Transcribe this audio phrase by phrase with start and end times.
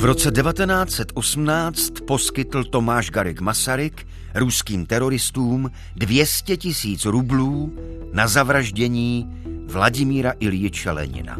[0.00, 7.76] V roce 1918 poskytl Tomáš Garik Masaryk ruským teroristům 200 tisíc rublů
[8.12, 9.26] na zavraždění
[9.66, 11.36] Vladimíra Iljiče Lenina.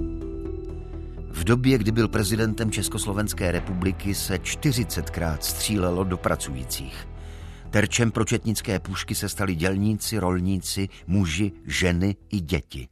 [1.30, 7.08] V době, kdy byl prezidentem Československé republiky, se 40krát střílelo do pracujících.
[7.70, 12.88] Terčem pro četnické pušky se stali dělníci, rolníci, muži, ženy i děti.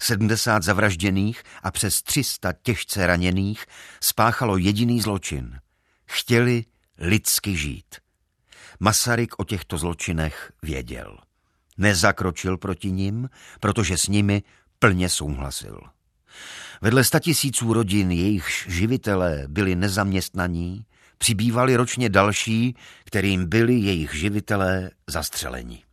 [0.00, 3.66] 70 zavražděných a přes 300 těžce raněných
[4.00, 5.58] spáchalo jediný zločin.
[6.06, 6.64] Chtěli
[6.98, 7.96] lidsky žít.
[8.80, 11.18] Masaryk o těchto zločinech věděl.
[11.78, 13.28] Nezakročil proti nim,
[13.60, 14.42] protože s nimi
[14.78, 15.80] plně souhlasil.
[16.80, 20.84] Vedle statisíců rodin, jejichž živitelé byli nezaměstnaní,
[21.18, 25.84] přibývali ročně další, kterým byli jejich živitelé zastřeleni.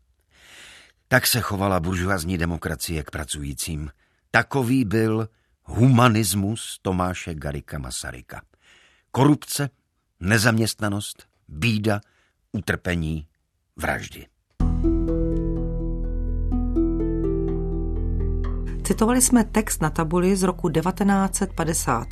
[1.11, 3.91] Tak se chovala buržoazní demokracie k pracujícím.
[4.31, 5.29] Takový byl
[5.63, 8.41] humanismus Tomáše Garika Masaryka.
[9.11, 9.69] Korupce,
[10.19, 12.01] nezaměstnanost, bída,
[12.51, 13.27] utrpení,
[13.75, 14.27] vraždy.
[18.89, 22.07] Citovali jsme text na tabuli z roku 1950.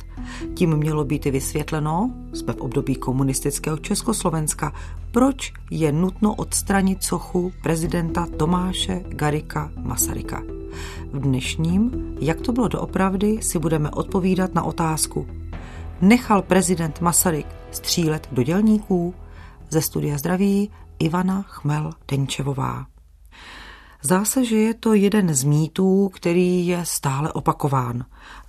[0.54, 4.72] Tím mělo být i vysvětleno, jsme v období komunistického Československa,
[5.12, 10.42] proč je nutno odstranit sochu prezidenta Tomáše Garika Masaryka.
[11.12, 11.90] V dnešním,
[12.20, 15.26] jak to bylo doopravdy, si budeme odpovídat na otázku.
[16.00, 19.14] Nechal prezident Masaryk střílet do dělníků?
[19.70, 22.97] Ze studia zdraví Ivana Chmel-Denčevová.
[24.02, 28.04] Zdá se, že je to jeden z mýtů, který je stále opakován.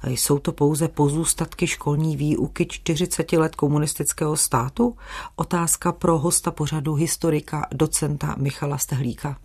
[0.07, 4.95] Jsou to pouze pozůstatky školní výuky 40 let komunistického státu?
[5.35, 9.37] Otázka pro hosta pořadu historika docenta Michala Stehlíka.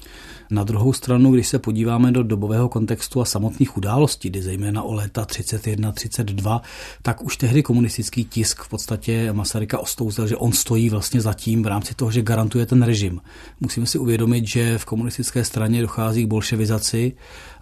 [0.51, 4.93] Na druhou stranu, když se podíváme do dobového kontextu a samotných událostí, kdy zejména o
[4.93, 6.61] léta 31-32,
[7.03, 11.63] tak už tehdy komunistický tisk v podstatě Masaryka ostouzel, že on stojí vlastně za tím
[11.63, 13.21] v rámci toho, že garantuje ten režim.
[13.61, 17.13] Musíme si uvědomit, že v komunistické straně dochází k bolševizaci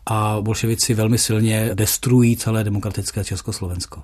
[0.06, 4.02] a bolševici velmi silně destruují celé demokratické Československo.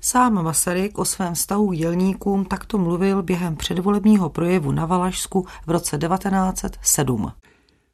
[0.00, 5.70] Sám Masaryk o svém vztahu k dělníkům takto mluvil během předvolebního projevu na Valašsku v
[5.70, 7.32] roce 1907.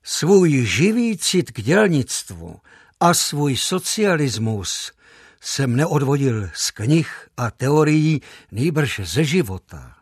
[0.02, 2.56] Svůj živý cit k dělnictvu
[3.00, 4.92] a svůj socialismus
[5.40, 8.20] jsem neodvodil z knih a teorií,
[8.52, 9.92] nýbrž ze života.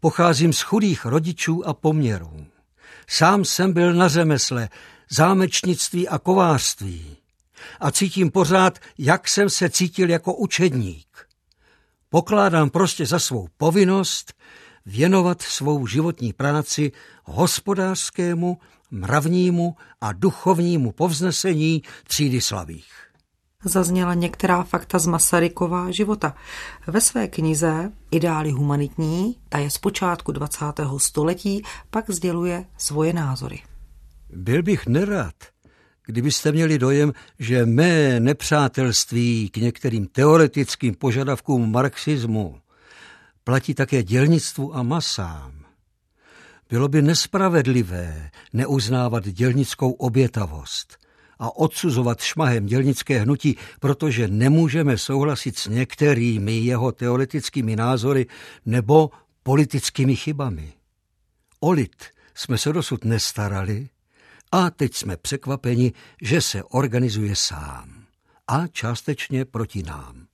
[0.00, 2.46] Pocházím z chudých rodičů a poměrů.
[3.08, 4.68] Sám jsem byl na řemesle,
[5.12, 7.16] zámečnictví a kovářství.
[7.80, 11.06] A cítím pořád, jak jsem se cítil jako učedník.
[12.08, 14.34] Pokládám prostě za svou povinnost
[14.86, 16.92] věnovat svou životní práci
[17.24, 18.58] hospodářskému,
[18.90, 22.92] mravnímu a duchovnímu povznesení třídy slavých.
[23.64, 26.34] Zazněla některá fakta z Masarykova života.
[26.86, 30.64] Ve své knize Ideály humanitní, ta je z počátku 20.
[30.96, 33.62] století, pak sděluje svoje názory.
[34.32, 35.34] Byl bych nerad,
[36.06, 42.60] kdybyste měli dojem, že mé nepřátelství k některým teoretickým požadavkům marxismu
[43.44, 45.64] platí také dělnictvu a masám.
[46.68, 50.98] Bylo by nespravedlivé neuznávat dělnickou obětavost
[51.38, 58.26] a odsuzovat šmahem dělnické hnutí, protože nemůžeme souhlasit s některými jeho teoretickými názory
[58.66, 59.10] nebo
[59.42, 60.72] politickými chybami.
[61.60, 62.04] O lid
[62.34, 63.88] jsme se dosud nestarali
[64.52, 67.90] a teď jsme překvapeni, že se organizuje sám
[68.48, 70.30] a částečně proti nám.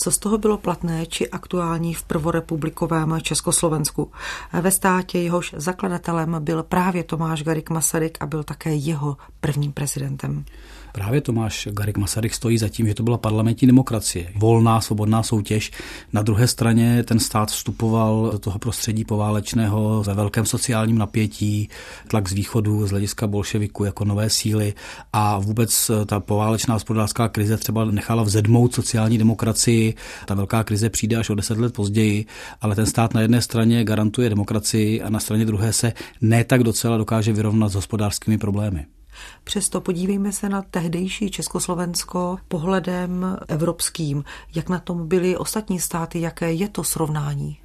[0.00, 4.12] Co z toho bylo platné či aktuální v prvorepublikovém Československu?
[4.52, 10.44] Ve státě jehož zakladatelem byl právě Tomáš Garik Masaryk a byl také jeho prvním prezidentem.
[10.92, 15.70] Právě Tomáš Garik Masaryk stojí za tím, že to byla parlamentní demokracie, volná, svobodná soutěž.
[16.12, 21.68] Na druhé straně ten stát vstupoval do toho prostředí poválečného ve velkém sociálním napětí,
[22.08, 24.74] tlak z východu, z hlediska bolševiku jako nové síly
[25.12, 29.94] a vůbec ta poválečná hospodářská krize třeba nechala vzedmout sociální demokracii.
[30.26, 32.26] Ta velká krize přijde až o deset let později,
[32.60, 36.62] ale ten stát na jedné straně garantuje demokracii a na straně druhé se ne tak
[36.62, 38.97] docela dokáže vyrovnat s hospodářskými problémy.
[39.44, 44.24] Přesto podívejme se na tehdejší Československo pohledem evropským.
[44.54, 47.58] Jak na tom byly ostatní státy, jaké je to srovnání?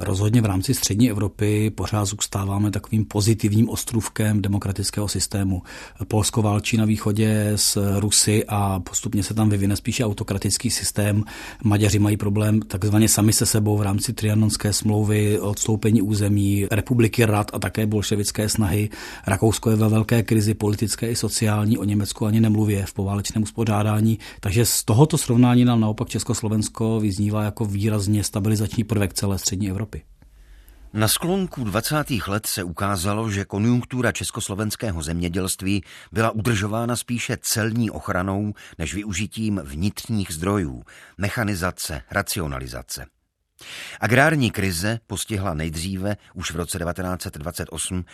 [0.00, 5.62] Rozhodně v rámci střední Evropy pořád zůstáváme takovým pozitivním ostrůvkem demokratického systému.
[6.08, 11.24] Polsko válčí na východě s Rusy a postupně se tam vyvine spíše autokratický systém.
[11.64, 17.50] Maďaři mají problém takzvaně sami se sebou v rámci trianonské smlouvy, odstoupení území, republiky rad
[17.52, 18.88] a také bolševické snahy.
[19.26, 24.18] Rakousko je ve velké krizi politické i sociální, o Německu ani nemluvě v poválečném uspořádání.
[24.40, 29.89] Takže z tohoto srovnání nám naopak Československo vyznívá jako výrazně stabilizační prvek celé střední Evropy.
[30.92, 32.10] Na sklonku 20.
[32.26, 40.32] let se ukázalo, že konjunktura československého zemědělství byla udržována spíše celní ochranou než využitím vnitřních
[40.32, 40.82] zdrojů,
[41.18, 43.06] mechanizace, racionalizace.
[44.00, 48.04] Agrární krize postihla nejdříve už v roce 1928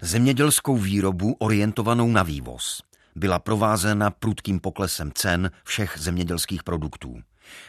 [0.00, 2.82] zemědělskou výrobu orientovanou na vývoz.
[3.16, 7.22] Byla provázena prudkým poklesem cen všech zemědělských produktů.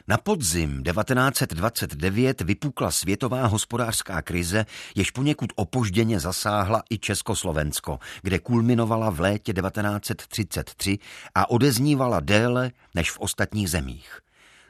[0.08, 4.66] Na podzim 1929 vypukla světová hospodářská krize,
[4.96, 11.00] jež poněkud opožděně zasáhla i Československo, kde kulminovala v létě 1933
[11.36, 14.20] a odeznívala déle než v ostatních zemích.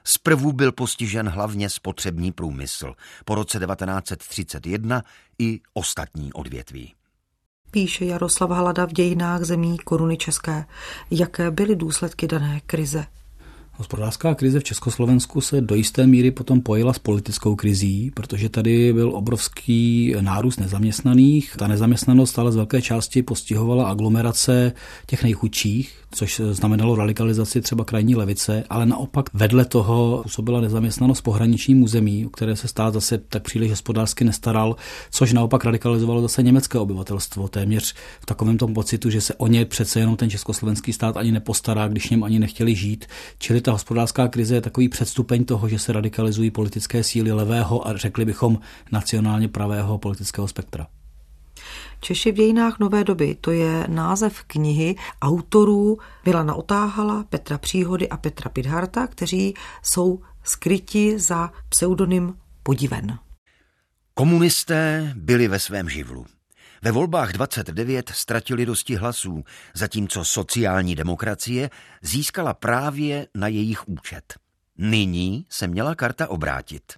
[0.04, 2.94] Zprvu byl postižen hlavně spotřební průmysl,
[3.26, 5.04] po roce 1931
[5.40, 6.94] i ostatní odvětví.
[7.72, 10.66] Píše Jaroslav Halada v dějinách zemí koruny české.
[11.12, 13.06] Jaké byly důsledky dané krize?
[13.78, 18.94] Hospodářská krize v Československu se do jisté míry potom pojila s politickou krizí, protože tady
[18.94, 21.56] byl obrovský nárůst nezaměstnaných.
[21.58, 24.72] Ta nezaměstnanost ale z velké části postihovala aglomerace
[25.06, 31.84] těch nejchudších, což znamenalo radikalizaci třeba krajní levice, ale naopak vedle toho působila nezaměstnanost pohraničním
[31.84, 34.76] území, o které se stát zase tak příliš hospodářsky nestaral,
[35.12, 39.66] což naopak radikalizovalo zase německé obyvatelstvo, téměř v takovém tom pocitu, že se o ně
[39.66, 43.06] přece jenom ten československý stát ani nepostará, když něm ani nechtěli žít.
[43.38, 47.98] Čili ta hospodářská krize je takový předstupeň toho, že se radikalizují politické síly levého a
[47.98, 48.60] řekli bychom
[48.92, 50.88] nacionálně pravého politického spektra.
[52.00, 58.18] Češi v dějinách nové doby, to je název knihy autorů Milana Otáhala, Petra Příhody a
[58.18, 62.34] Petra Pidharta, kteří jsou skryti za pseudonym
[62.64, 63.20] Podiven.
[64.14, 66.26] Komunisté byli ve svém živlu.
[66.84, 69.44] Ve volbách 29 ztratili dosti hlasů,
[69.74, 71.70] zatímco sociální demokracie
[72.02, 74.34] získala právě na jejich účet.
[74.78, 76.94] Nyní se měla karta obrátit.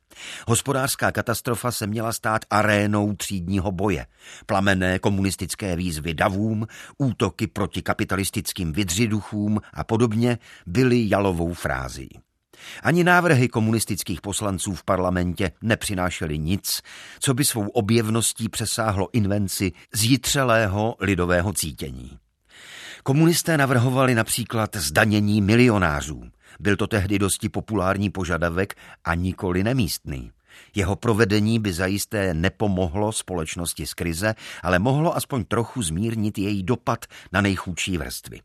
[0.48, 4.06] Hospodářská katastrofa se měla stát arénou třídního boje.
[4.46, 6.68] Plamené komunistické výzvy davům,
[6.98, 12.10] útoky proti kapitalistickým vydřiduchům a podobně byly jalovou frází.
[12.84, 16.82] Ani návrhy komunistických poslanců v parlamentě nepřinášely nic,
[17.20, 22.18] co by svou objevností přesáhlo invenci zjitřelého lidového cítění.
[23.04, 26.24] Komunisté navrhovali například zdanění milionářů.
[26.60, 30.32] Byl to tehdy dosti populární požadavek a nikoli nemístný.
[30.76, 37.06] Jeho provedení by zajisté nepomohlo společnosti z krize, ale mohlo aspoň trochu zmírnit její dopad
[37.32, 38.42] na nejchudší vrstvy.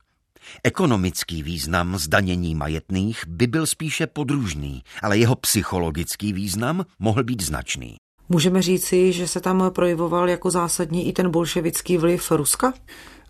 [0.65, 7.97] Ekonomický význam zdanění majetných by byl spíše podružný, ale jeho psychologický význam mohl být značný.
[8.29, 12.73] Můžeme říci, že se tam projevoval jako zásadní i ten bolševický vliv Ruska?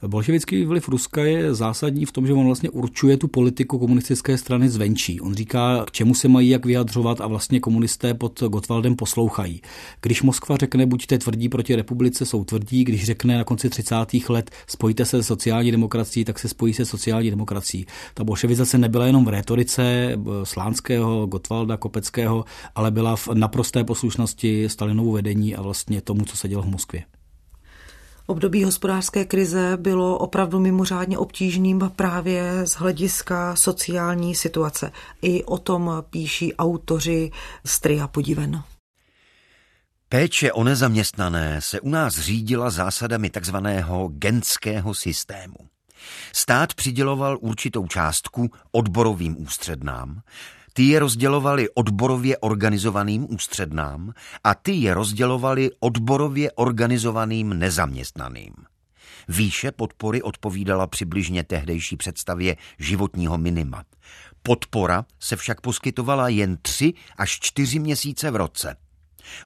[0.07, 4.69] Bolševický vliv Ruska je zásadní v tom, že on vlastně určuje tu politiku komunistické strany
[4.69, 5.21] zvenčí.
[5.21, 9.63] On říká, k čemu se mají jak vyjadřovat a vlastně komunisté pod Gotwaldem poslouchají.
[10.03, 13.95] Když Moskva řekne, buďte tvrdí proti republice, jsou tvrdí, když řekne na konci 30.
[14.29, 17.87] let spojíte se sociální demokracií, tak se spojí se sociální demokracií.
[18.15, 22.45] Ta bolševizace nebyla jenom v rétorice eh, Slánského, Gotwalda, Kopeckého,
[22.75, 27.20] ale byla v naprosté poslušnosti Stalinovu vedení a vlastně tomu, co se dělo v Moskvě.
[28.31, 34.93] Období hospodářské krize bylo opravdu mimořádně obtížným právě z hlediska sociální situace.
[35.23, 37.31] I o tom píší autoři
[37.67, 38.63] Stria Podiven.
[40.09, 45.57] Péče o nezaměstnané se u nás řídila zásadami takzvaného genského systému.
[46.33, 50.21] Stát přiděloval určitou částku odborovým ústřednám,
[50.73, 54.13] ty je rozdělovali odborově organizovaným ústřednám
[54.45, 58.55] a ty je rozdělovali odborově organizovaným nezaměstnaným.
[59.29, 63.85] Výše podpory odpovídala přibližně tehdejší představě životního minima.
[64.43, 68.77] Podpora se však poskytovala jen tři až čtyři měsíce v roce.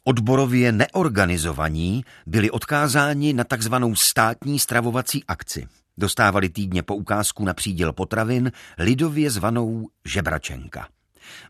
[0.04, 5.66] Odborově neorganizovaní byli odkázáni na takzvanou státní stravovací akci.
[5.98, 10.88] Dostávali týdně poukázku na příděl potravin, lidově zvanou žebračenka.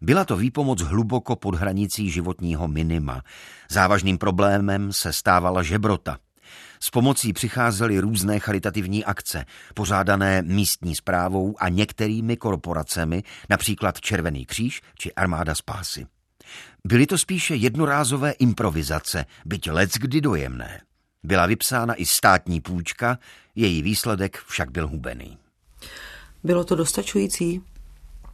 [0.03, 3.23] Byla to výpomoc hluboko pod hranicí životního minima.
[3.71, 6.19] Závažným problémem se stávala žebrota.
[6.81, 14.83] S pomocí přicházely různé charitativní akce, pořádané místní zprávou a některými korporacemi, například Červený kříž
[14.99, 16.07] či Armáda spásy.
[16.85, 20.81] Byly to spíše jednorázové improvizace, byť lec kdy dojemné.
[21.23, 23.19] Byla vypsána i státní půjčka,
[23.55, 25.39] její výsledek však byl hubený.
[26.45, 27.63] Bylo to dostačující?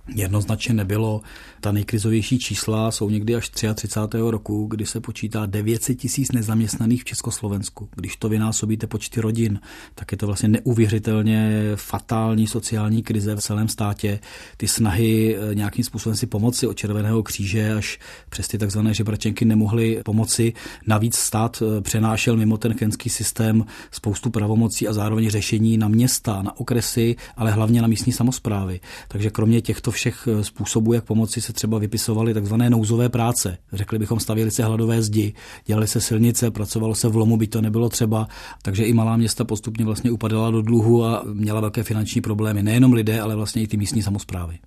[0.08, 1.20] Jednoznačně nebylo.
[1.60, 4.18] Ta nejkrizovější čísla jsou někdy až 33.
[4.30, 7.88] roku, kdy se počítá 900 tisíc nezaměstnaných v Československu.
[7.96, 9.60] Když to vynásobíte počty rodin,
[9.94, 14.20] tak je to vlastně neuvěřitelně fatální sociální krize v celém státě.
[14.56, 19.44] Ty snahy eh, nějakým způsobem si pomoci od Červeného kříže až přes ty takzvané žebračenky
[19.44, 20.52] nemohly pomoci.
[20.86, 26.42] Navíc stát eh, přenášel mimo ten kenský systém spoustu pravomocí a zároveň řešení na města,
[26.42, 28.80] na okresy, ale hlavně na místní samozprávy.
[29.08, 33.58] Takže kromě těchto všech eh, způsobů, jak pomoci, se třeba vypisovaly takzvané nouzové práce.
[33.72, 35.34] Řekli bychom, stavili se hladové zdi,
[35.66, 38.28] dělali se silnice, pracovalo se v lomu, by to nebylo třeba.
[38.62, 42.62] Takže i malá města postupně vlastně upadala do dluhu a měla velké finanční problémy.
[42.62, 44.58] Nejenom lidé, ale vlastně i ty místní samozprávy.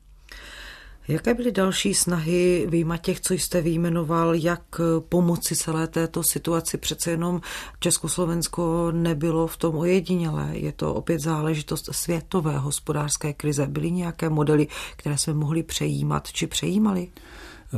[1.07, 4.61] Jaké byly další snahy, výjima těch, co jste vyjmenoval, jak
[5.09, 6.77] pomoci celé této situaci?
[6.77, 7.41] Přece jenom
[7.79, 10.49] Československo nebylo v tom ojedinělé.
[10.53, 13.67] Je to opět záležitost světové hospodářské krize.
[13.67, 17.07] Byly nějaké modely, které jsme mohli přejímat či přejímali?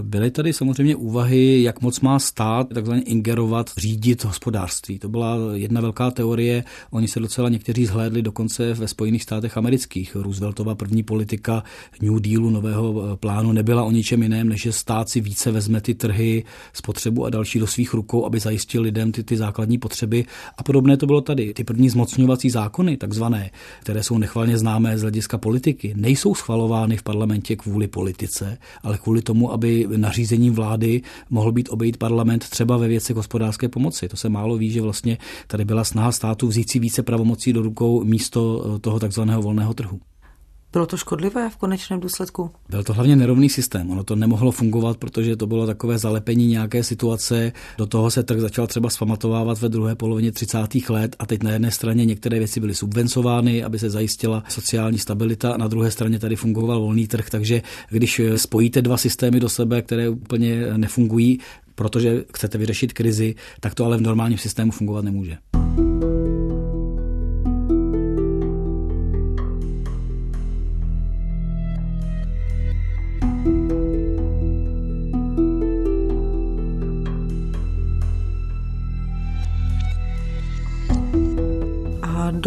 [0.02, 5.00] Byly tady samozřejmě úvahy, jak moc má stát takzvaně ingerovat, řídit hospodářství.
[5.00, 6.64] To byla jedna velká teorie.
[6.92, 10.16] Oni se docela někteří zhlédli dokonce ve Spojených státech amerických.
[10.16, 11.64] Rooseveltova první politika
[12.02, 15.82] New Dealu, nového eh, plánu, nebyla o ničem jiném, než že stát si více vezme
[15.82, 20.26] ty trhy, spotřebu a další do svých rukou, aby zajistil lidem ty, ty základní potřeby.
[20.58, 21.54] A podobné to bylo tady.
[21.54, 27.04] Ty první zmocňovací zákony, takzvané, které jsou nechvalně známé z hlediska politiky, nejsou schvalovány v
[27.04, 32.88] parlamentě kvůli politice, ale kvůli tomu, aby nařízením vlády mohl být obejít parlament třeba ve
[32.88, 34.10] věcech hospodářské pomoci.
[34.10, 37.62] To se málo ví, že vlastně tady byla snaha státu vzít si více pravomocí do
[37.62, 40.00] rukou místo eh, toho takzvaného volného trhu.
[40.76, 42.52] Bylo to škodlivé v konečném důsledku?
[42.70, 43.92] Byl to hlavně nerovný systém.
[43.92, 47.52] Ono to nemohlo fungovat, protože to bylo takové zalepení nějaké situace.
[47.78, 50.90] Do toho se trh začal třeba spamatovávat ve druhé polovině 30.
[50.90, 55.54] let a teď na jedné straně některé věci byly subvencovány, aby se zajistila sociální stabilita,
[55.54, 57.30] a na druhé straně tady fungoval volný trh.
[57.30, 61.40] Takže když spojíte dva systémy do sebe, které úplně nefungují,
[61.76, 65.38] protože chcete vyřešit krizi, tak to ale v normálním systému fungovat nemůže.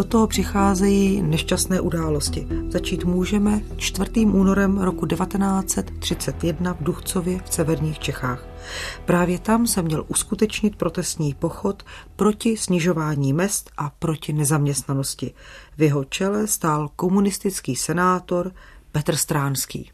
[0.08, 2.46] Toho přicházejí nešťastné události.
[2.68, 4.10] Začít můžeme 4.
[4.20, 8.46] únorem roku 1931 v Duchcově v severních Čechách.
[9.04, 11.82] Právě tam se měl uskutečnit protestní pochod
[12.16, 15.34] proti snižování mest a proti nezaměstnanosti.
[15.76, 18.52] V jeho čele stál komunistický senátor
[18.92, 19.90] Petr Stránský.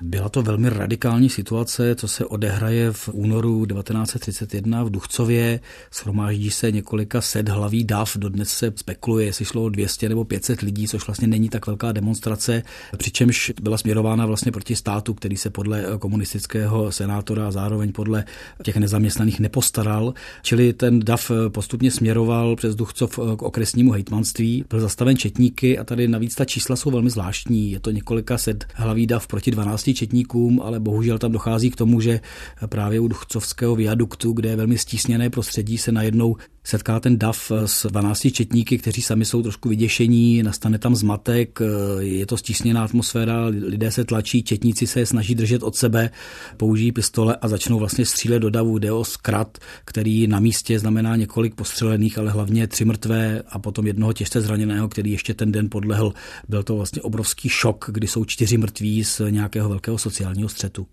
[0.00, 5.60] Byla to velmi radikální situace, co se odehraje v únoru 1931 v Duchcově.
[5.90, 10.60] Schromáždí se několika set hlaví dav, dodnes se spekuluje, jestli šlo o 200 nebo 500
[10.60, 12.62] lidí, což vlastně není tak velká demonstrace,
[12.96, 18.24] přičemž byla směrována vlastně proti státu, který se podle komunistického senátora a zároveň podle
[18.62, 20.14] těch nezaměstnaných nepostaral.
[20.42, 26.08] Čili ten DAF postupně směroval přes Duchcov k okresnímu hejtmanství, byl zastaven četníky a tady
[26.08, 27.70] navíc ta čísla jsou velmi zvláštní.
[27.70, 31.76] Je to několika set hlaví dav proti 12 12 četníkům, ale bohužel tam dochází k
[31.76, 32.20] tomu, že
[32.66, 37.86] právě u Duchcovského viaduktu, kde je velmi stísněné prostředí, se najednou setká ten dav s
[37.86, 41.58] 12 četníky, kteří sami jsou trošku vyděšení, nastane tam zmatek,
[41.98, 46.10] je to stísněná atmosféra, lidé se tlačí, četníci se snaží držet od sebe,
[46.56, 48.78] použijí pistole a začnou vlastně střílet do davu.
[48.78, 53.86] Jde o zkrat, který na místě znamená několik postřelených, ale hlavně tři mrtvé a potom
[53.86, 56.12] jednoho těžce zraněného, který ještě ten den podlehl.
[56.48, 60.86] Byl to vlastně obrovský šok, kdy jsou čtyři mrtví z nějakého velkého sociálního střetu.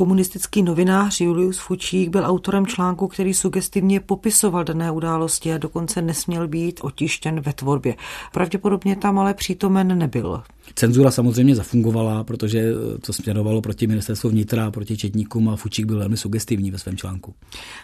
[0.00, 6.48] Komunistický novinář Julius Fučík byl autorem článku, který sugestivně popisoval dané události a dokonce nesměl
[6.48, 7.96] být otištěn ve tvorbě.
[8.32, 10.42] Pravděpodobně tam ale přítomen nebyl.
[10.74, 12.72] Cenzura samozřejmě zafungovala, protože
[13.06, 17.34] to směrovalo proti ministerstvu vnitra, proti četníkům a Fučík byl velmi sugestivní ve svém článku.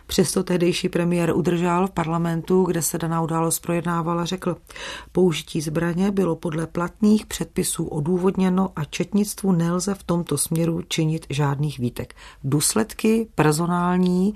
[0.07, 4.57] Přesto tehdejší premiér udržal v parlamentu, kde se daná událost projednávala, řekl,
[5.13, 11.79] použití zbraně bylo podle platných předpisů odůvodněno a četnictvu nelze v tomto směru činit žádných
[11.79, 12.06] výtek.
[12.45, 14.35] Důsledky personální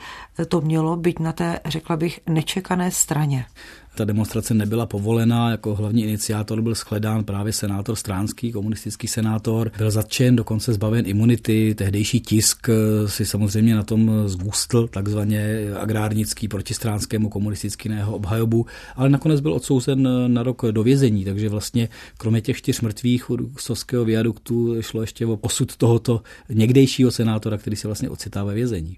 [0.49, 3.47] to mělo být na té, řekla bych, nečekané straně.
[3.95, 9.73] Ta demonstrace nebyla povolená, jako hlavní iniciátor byl shledán právě senátor Stránský, komunistický senátor.
[9.79, 11.75] Byl zatčen, dokonce zbaven imunity.
[11.75, 12.69] Tehdejší tisk
[13.07, 18.67] si samozřejmě na tom zgustl, takzvaně agrárnický proti stránskému komunistickému obhajobu,
[18.97, 23.37] ale nakonec byl odsouzen na rok do vězení, takže vlastně kromě těch čtyř mrtvých u
[23.59, 28.97] Sovského viaduktu šlo ještě o posud tohoto někdejšího senátora, který se vlastně ocitá ve vězení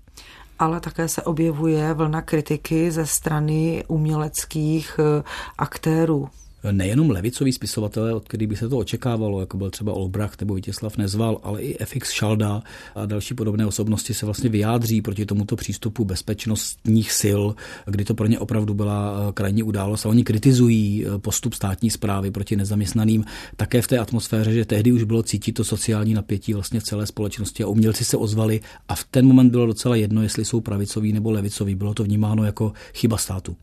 [0.58, 5.22] ale také se objevuje vlna kritiky ze strany uměleckých eh,
[5.58, 6.28] aktérů
[6.70, 10.96] nejenom levicoví spisovatelé, od kterých by se to očekávalo, jako byl třeba Olbracht nebo Vítězslav
[10.96, 12.62] Nezval, ale i FX Šalda
[12.94, 17.42] a další podobné osobnosti se vlastně vyjádří proti tomuto přístupu bezpečnostních sil,
[17.86, 20.06] kdy to pro ně opravdu byla eh, krajní událost.
[20.06, 23.24] A oni kritizují eh, postup státní zprávy proti nezaměstnaným
[23.56, 27.06] také v té atmosféře, že tehdy už bylo cítit to sociální napětí vlastně v celé
[27.06, 31.12] společnosti a umělci se ozvali a v ten moment bylo docela jedno, jestli jsou pravicoví
[31.12, 31.74] nebo levicoví.
[31.74, 33.56] Bylo to vnímáno jako chyba státu.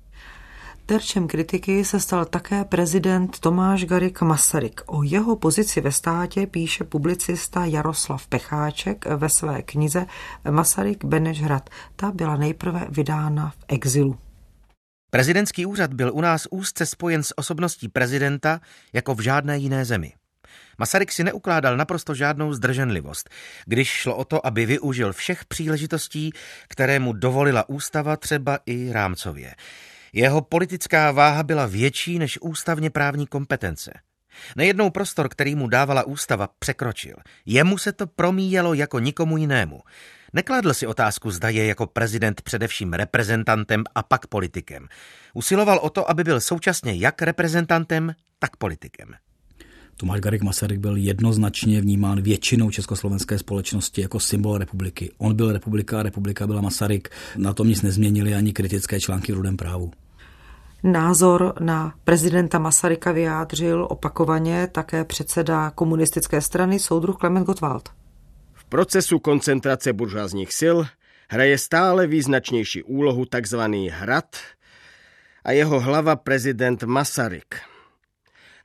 [0.89, 4.81] Terčem kritiky se stal také prezident Tomáš Garik Masaryk.
[4.85, 10.05] O jeho pozici ve státě píše publicista Jaroslav Pecháček ve své knize
[10.51, 11.69] Masaryk Benešhrad.
[11.95, 14.17] Ta byla nejprve vydána v exilu.
[15.09, 18.61] Prezidentský úřad byl u nás úzce spojen s osobností prezidenta
[18.93, 20.13] jako v žádné jiné zemi.
[20.77, 23.29] Masaryk si neukládal naprosto žádnou zdrženlivost,
[23.65, 26.31] když šlo o to, aby využil všech příležitostí,
[26.67, 29.55] které mu dovolila ústava třeba i rámcově.
[30.13, 33.91] Jeho politická váha byla větší než ústavně právní kompetence.
[34.55, 37.15] Nejednou prostor, který mu dávala ústava, překročil.
[37.45, 39.81] Jemu se to promíjelo jako nikomu jinému.
[40.33, 44.87] Nekladl si otázku, zda je jako prezident především reprezentantem a pak politikem.
[45.33, 49.15] Usiloval o to, aby byl současně jak reprezentantem, tak politikem.
[49.99, 55.11] Tomáš Garik Masaryk byl jednoznačně vnímán většinou československé společnosti jako symbol republiky.
[55.17, 57.09] On byl republika a republika byla Masaryk.
[57.37, 59.91] Na tom nic nezměnili ani kritické články v Rudém právu.
[60.83, 67.89] Názor na prezidenta Masaryka vyjádřil opakovaně také předseda komunistické strany soudruh Klement Gottwald.
[68.53, 70.77] V procesu koncentrace buržázních sil
[71.29, 73.59] hraje stále význačnější úlohu tzv.
[73.89, 74.35] hrad
[75.43, 77.55] a jeho hlava prezident Masaryk.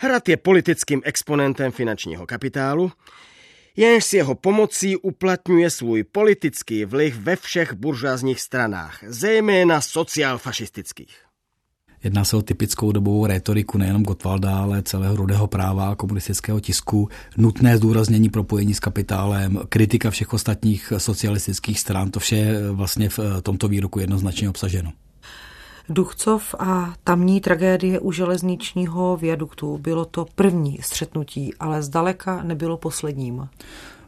[0.05, 2.93] Hrad je politickým exponentem finančního kapitálu,
[3.77, 11.17] jenž s jeho pomocí uplatňuje svůj politický vliv ve všech buržázních stranách, zejména sociálfašistických.
[12.03, 17.09] Jedná se o typickou dobovou rétoriku nejenom Gottwalda, ale celého rudého práva a komunistického tisku,
[17.37, 23.69] nutné zdůraznění propojení s kapitálem, kritika všech ostatních socialistických stran, to vše vlastně v tomto
[23.69, 24.93] výroku jednoznačně obsaženo.
[25.89, 33.49] Duchcov a tamní tragédie u železničního viaduktu bylo to první střetnutí, ale zdaleka nebylo posledním.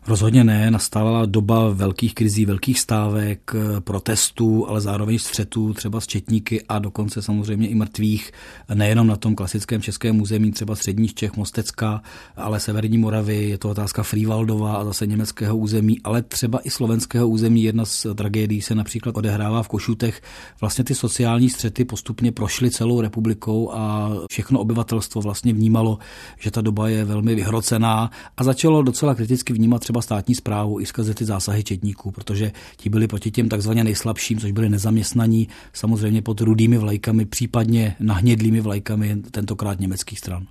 [0.09, 6.62] Rozhodně ne, nastala doba velkých krizí, velkých stávek, protestů, ale zároveň střetů třeba s četníky
[6.69, 8.33] a dokonce samozřejmě i mrtvých,
[8.75, 12.03] nejenom na tom klasickém českém území, třeba středních Čech, Mostecka,
[12.37, 17.29] ale severní Moravy, je to otázka Frývaldova a zase německého území, ale třeba i slovenského
[17.29, 17.62] území.
[17.62, 20.23] Jedna z tragédií se například odehrává v Košutech.
[20.61, 25.99] Vlastně ty sociální střety postupně prošly celou republikou a všechno obyvatelstvo vlastně vnímalo,
[26.38, 30.80] že ta doba je velmi vyhrocená a začalo docela kriticky vnímat třeba třeba státní zprávu
[30.80, 35.48] i skrze ty zásahy četníků, protože ti byli proti těm takzvaně nejslabším, což byli nezaměstnaní,
[35.72, 40.46] samozřejmě pod rudými vlajkami, případně nahnědlými vlajkami tentokrát německých stran.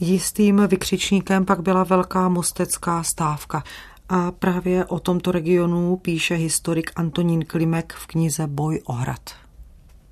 [0.00, 3.62] Jistým vykřičníkem pak byla velká mostecká stávka.
[4.08, 9.30] A právě o tomto regionu píše historik Antonín Klimek v knize Boj o hrad.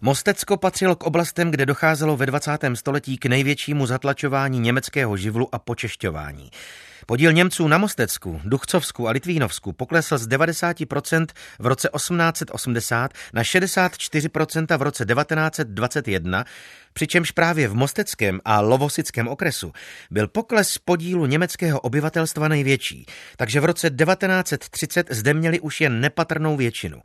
[0.01, 2.59] Mostecko patřilo k oblastem, kde docházelo ve 20.
[2.75, 6.51] století k největšímu zatlačování německého živlu a počešťování.
[7.11, 11.27] Podíl Němců na Mostecku, Duchcovsku a Litvínovsku poklesl z 90%
[11.59, 16.45] v roce 1880 na 64% v roce 1921,
[16.93, 19.73] přičemž právě v Mosteckém a Lovosickém okresu
[20.11, 26.57] byl pokles podílu německého obyvatelstva největší, takže v roce 1930 zde měli už jen nepatrnou
[26.57, 27.03] většinu.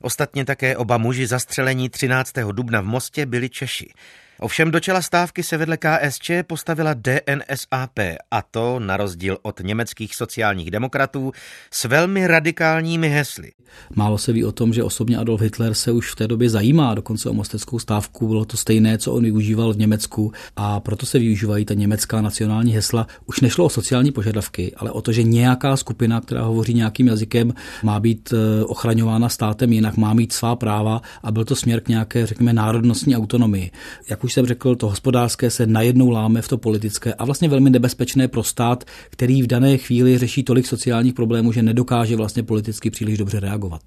[0.00, 2.32] Ostatně také oba muži zastřelení 13.
[2.52, 3.92] dubna v Mostě byli Češi.
[4.40, 7.98] Ovšem do čela stávky se vedle KSČ postavila DNSAP
[8.30, 11.32] a to, na rozdíl od německých sociálních demokratů,
[11.70, 13.52] s velmi radikálními hesly.
[13.94, 16.94] Málo se ví o tom, že osobně Adolf Hitler se už v té době zajímá
[16.94, 18.28] dokonce o mosteckou stávku.
[18.28, 22.72] Bylo to stejné, co on využíval v Německu a proto se využívají ta německá nacionální
[22.72, 23.06] hesla.
[23.26, 27.54] Už nešlo o sociální požadavky, ale o to, že nějaká skupina, která hovoří nějakým jazykem,
[27.82, 31.88] má být eh, ochraňována státem, jinak má mít svá práva a byl to směr k
[31.88, 33.70] nějaké, řekněme, národnostní autonomii.
[34.10, 37.70] Jak už jsem řekl, to hospodářské se najednou láme v to politické a vlastně velmi
[37.70, 42.90] nebezpečné pro stát, který v dané chvíli řeší tolik sociálních problémů, že nedokáže vlastně politicky
[42.90, 43.82] příliš dobře reagovat.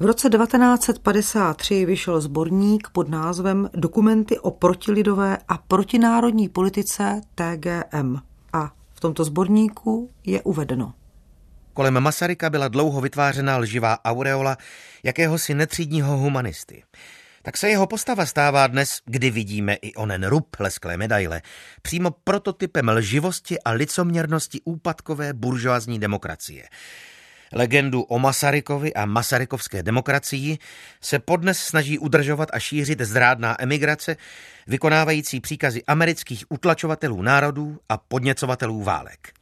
[0.00, 8.16] V roce 1953 vyšel sborník pod názvem Dokumenty o protilidové a protinárodní politice TGM.
[8.52, 10.92] A v tomto sborníku je uvedeno.
[11.72, 14.56] Kolem Masaryka byla dlouho vytvářena lživá aureola
[15.02, 16.82] jakéhosi netřídního humanisty.
[17.46, 21.42] Tak se jeho postava stává dnes, kdy vidíme i onen rub lesklé medaile,
[21.82, 26.68] přímo prototypem lživosti a licoměrnosti úpadkové buržoazní demokracie.
[27.52, 30.58] Legendu o Masarykovi a masarykovské demokracii
[31.00, 34.16] se podnes snaží udržovat a šířit zrádná emigrace,
[34.66, 39.35] vykonávající příkazy amerických utlačovatelů národů a podněcovatelů válek.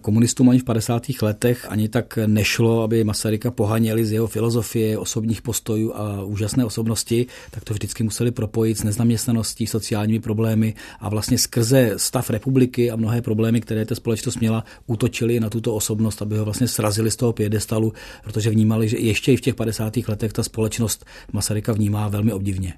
[0.00, 1.02] Komunistům ani v 50.
[1.22, 7.26] letech ani tak nešlo, aby Masaryka pohaněli z jeho filozofie, osobních postojů a úžasné osobnosti,
[7.50, 12.96] tak to vždycky museli propojit s nezaměstnaností, sociálními problémy a vlastně skrze stav republiky a
[12.96, 17.16] mnohé problémy, které ta společnost měla, útočili na tuto osobnost, aby ho vlastně srazili z
[17.16, 17.92] toho pědestalu,
[18.24, 19.96] protože vnímali, že ještě i v těch 50.
[20.08, 22.74] letech ta společnost Masaryka vnímá velmi obdivně.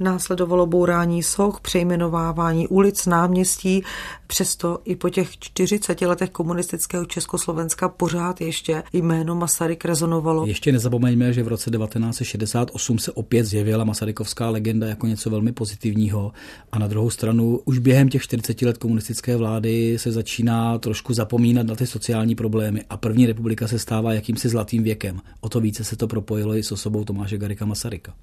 [0.00, 3.82] Následovalo bourání soch, přejmenovávání ulic, náměstí.
[4.26, 10.46] Přesto i po těch 40 letech komunistického Československa pořád ještě jméno Masaryk rezonovalo.
[10.46, 16.32] Ještě nezapomeňme, že v roce 1968 se opět zjevila masarykovská legenda jako něco velmi pozitivního
[16.72, 21.66] a na druhou stranu už během těch 40 let komunistické vlády se začíná trošku zapomínat
[21.66, 25.20] na ty sociální problémy a první republika se stává jakýmsi zlatým věkem.
[25.40, 28.14] O to více se to propojilo i s osobou Tomáše Garika Masaryka.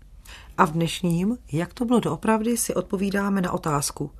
[0.58, 4.12] A v dnešním, jak to bylo doopravdy, si odpovídáme na otázku.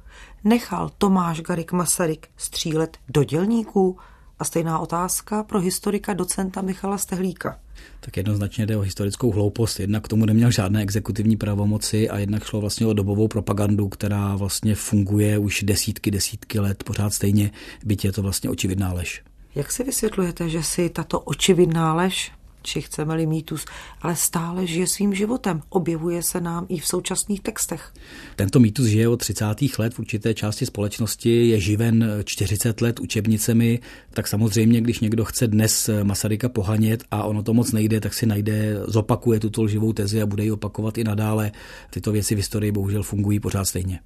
[0.43, 3.97] Nechal Tomáš Garik Masaryk střílet do dělníků?
[4.39, 7.60] A stejná otázka pro historika docenta Michala Stehlíka.
[7.99, 9.80] Tak jednoznačně jde o historickou hloupost.
[9.80, 14.36] Jednak k tomu neměl žádné exekutivní pravomoci a jednak šlo vlastně o dobovou propagandu, která
[14.36, 17.51] vlastně funguje už desítky, desítky let pořád stejně,
[17.86, 19.23] byť je to vlastně očividná lež.
[19.56, 22.32] Jak si vysvětlujete, že si tato očividná lež
[22.65, 23.65] či chceme-li mýtus,
[24.01, 25.62] ale stále žije svým životem.
[25.69, 27.93] Objevuje se nám i v současných textech.
[28.36, 29.45] Tento mýtus žije od 30.
[29.78, 35.47] let v určité části společnosti, je živen 40 let učebnicemi, tak samozřejmě, když někdo chce
[35.47, 40.21] dnes Masaryka pohanět a ono to moc nejde, tak si najde, zopakuje tuto lživou tezi
[40.21, 41.51] a bude ji opakovat i nadále.
[41.89, 43.99] Tyto věci v historii bohužel fungují pořád stejně.